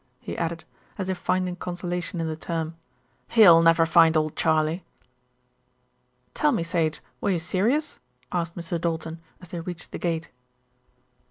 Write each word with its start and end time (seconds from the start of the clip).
he 0.19 0.35
added, 0.35 0.65
as 0.97 1.09
if 1.09 1.17
finding 1.19 1.55
consolation 1.55 2.19
in 2.19 2.25
the 2.27 2.35
term. 2.35 2.75
"He'll 3.27 3.61
never 3.61 3.85
find 3.85 4.17
old 4.17 4.35
Charley." 4.35 4.83
"Tell 6.33 6.51
me, 6.51 6.63
Sage, 6.63 7.01
were 7.21 7.29
you 7.29 7.37
serious?" 7.37 7.99
asked 8.31 8.55
Mr. 8.55 8.81
Doulton, 8.81 9.19
as 9.41 9.49
they 9.49 9.59
reached 9.59 9.91
the 9.91 9.99
gate. 9.99 10.31